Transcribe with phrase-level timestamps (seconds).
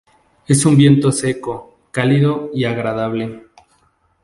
[0.47, 3.43] Es un viento seco, cálido y "agradable".